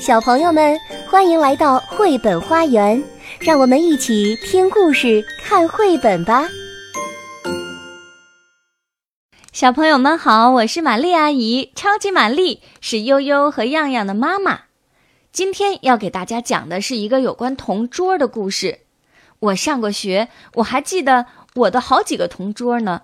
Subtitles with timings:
[0.00, 0.78] 小朋友们，
[1.10, 3.02] 欢迎来到绘本花园，
[3.40, 6.48] 让我们一起听故事、看绘本吧。
[9.52, 14.60] 小朋友们好，我是玛丽阿姨，超级玛丽是悠悠和样样的妈妈。
[15.32, 18.80] 今天要给大家讲的是一个有关同桌的故事。
[19.40, 21.26] 我上过学，我还记得
[21.56, 23.02] 我的好几个同桌呢。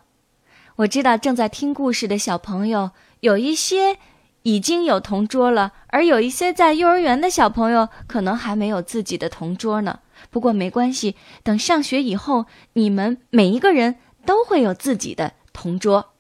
[0.77, 3.99] 我知道正在听故事的小朋友有一些。
[4.45, 10.01] 已经有同桌了，而有一些在幼儿园的小朋友可能还没有自己的同桌呢。
[10.30, 12.45] 不过没关系，等上学以后，
[12.75, 16.11] 你们每一个人都会有自己的同桌。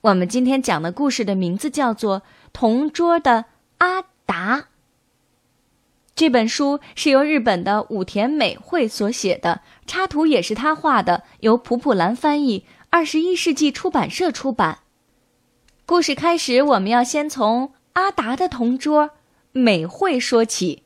[0.00, 2.20] 我们今天讲的故事的名字叫做
[2.52, 3.44] 《同桌的
[3.78, 4.56] 阿达》。
[6.16, 14.80] 这本书是由日本的武田美惠所写的，插图也是他画的，由普普兰翻译，二十一世纪出版社出版。
[15.92, 19.10] 故事开始，我们要先从阿达的同桌
[19.52, 20.84] 美惠说起。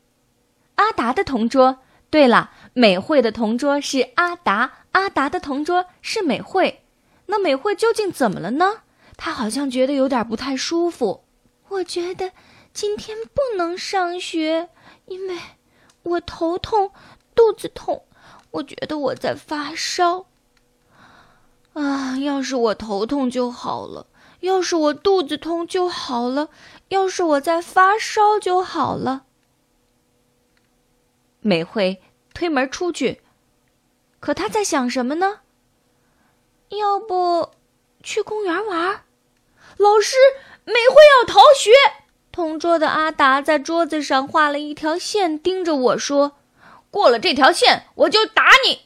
[0.75, 1.79] 阿达的同桌，
[2.11, 6.83] 对了，美惠的同桌是阿达，阿达的同桌是美惠。
[7.27, 8.81] 那美惠究竟怎么了呢？
[9.17, 11.23] 她好像觉得有点不太舒服。
[11.69, 12.33] 我觉得
[12.73, 14.71] 今天不能上学，
[15.07, 15.39] 因为
[16.03, 16.91] 我头痛、
[17.33, 18.03] 肚子痛。
[18.51, 20.27] 我觉得我在发烧。
[21.75, 24.09] 啊，要是我头痛就好了。
[24.47, 26.51] 要是我肚子痛就好了，
[26.89, 29.25] 要是我在发烧就好了。
[31.41, 32.01] 美惠
[32.33, 33.23] 推门出去，
[34.21, 35.41] 可她在想什么呢？
[36.69, 37.51] 要不
[38.05, 39.05] 去公园玩？
[39.79, 40.17] 老师，
[40.65, 41.73] 美惠要逃学。
[42.31, 46.37] 同桌的阿达在桌子上画了一条线，盯着我说
[46.91, 48.83] ：“过了这条线，我就打你。”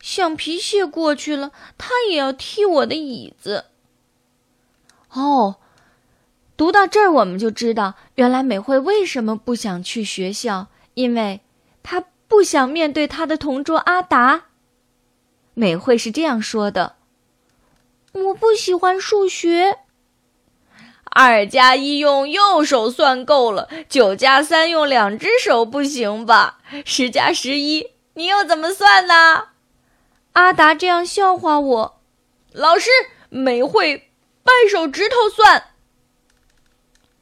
[0.00, 3.64] 橡皮屑过去了，他也要踢我的椅子。
[5.12, 5.56] 哦，
[6.56, 11.40] 读到这儿，我们就知道原来美惠为什么不想去学校，因为
[11.82, 14.44] 她不想面对她的同桌阿达。
[15.54, 16.96] 美惠是这样说的
[18.12, 19.78] ：“我不喜欢数学。
[21.04, 26.58] 二加一用右手算够了，九加三用两只手不行吧？
[26.86, 29.48] 十加十一，你又怎么算呢？”
[30.32, 32.00] 阿达这样笑话我。
[32.52, 32.88] 老师，
[33.28, 34.11] 美惠。
[34.42, 35.64] 掰手指头算。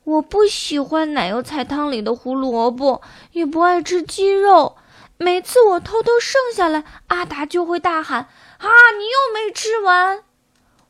[0.04, 4.76] 我不喜欢奶油菜汤里的胡萝卜，也不爱吃鸡肉。
[5.18, 8.28] 每次我偷偷剩下来，阿达就会大喊
[8.58, 10.24] ：“啊，你又没吃完！”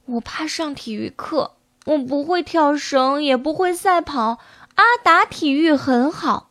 [0.07, 4.39] 我怕上体育课，我不会跳绳，也不会赛跑。
[4.77, 6.51] 阿达体育很好。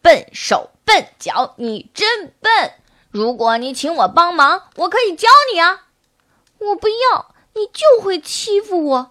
[0.00, 2.72] 笨手笨脚，你真笨！
[3.10, 5.86] 如果你请我帮忙，我可以教你啊。
[6.58, 7.34] 我不要。
[7.58, 9.10] 你就会欺负我，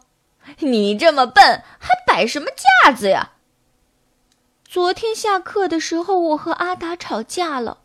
[0.60, 2.48] 你这么笨，还摆什么
[2.84, 3.34] 架子呀？
[4.64, 7.80] 昨天下课的时候，我和阿达吵架了。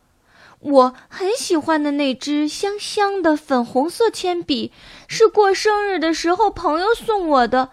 [0.61, 4.73] 我很喜欢的那支香香的粉红色铅笔，
[5.09, 7.71] 是过生日的时候朋友送我的。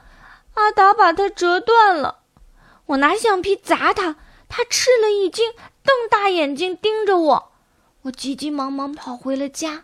[0.56, 2.22] 阿达把它折断了，
[2.88, 4.16] 我拿橡皮砸他，
[4.48, 7.52] 他吃了一惊，瞪大眼睛盯着我。
[8.04, 9.84] 我急急忙忙跑回了家。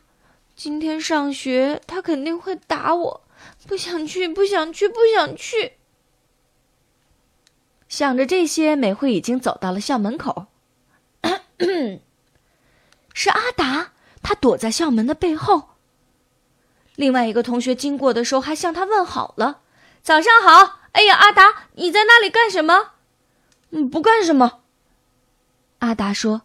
[0.55, 3.21] 今天上学，他肯定会打我。
[3.67, 5.73] 不想去，不想去，不想去。
[7.89, 10.47] 想着这些，美惠已经走到了校门口。
[13.13, 15.69] 是阿达，他躲在校门的背后。
[16.95, 19.61] 另外一个同学经过的时候，还向他问好了
[20.01, 22.91] ：“早上好。”哎呀，阿达，你在那里干什么？
[23.71, 24.61] 嗯，不干什么。
[25.79, 26.44] 阿达说：“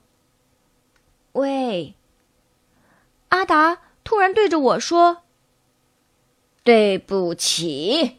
[1.33, 1.95] 喂。”
[3.31, 3.79] 阿达。
[4.11, 5.19] 突然对着我说
[6.65, 8.19] ：“对不起。”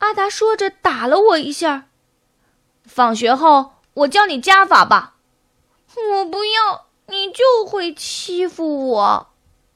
[0.00, 1.88] 阿达说着打了我一下。
[2.84, 5.16] 放学后我教你加法吧。
[5.94, 9.28] 我不要，你就会欺负我。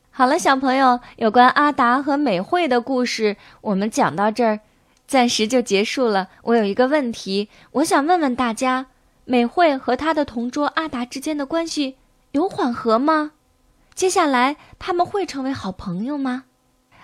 [0.09, 4.61] 好了，小朋友，有关阿达和美惠的故事，我们讲到这儿，
[5.07, 6.29] 暂时就结束了。
[6.45, 8.87] 我有一个问题，我想问问大家：
[9.27, 11.99] 美惠和她的同桌阿达之间的关系
[12.33, 13.33] 有缓和吗？
[13.99, 16.45] 接下来他们会成为好朋友吗？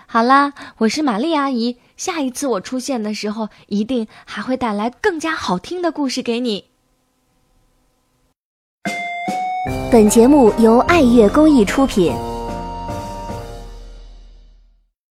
[0.07, 1.75] 好啦，我是玛丽阿姨。
[1.97, 6.69] 下一次我出现的时候，一定还会带来更加好听的故事给你。
[9.91, 12.15] 本节目由爱乐公益出品。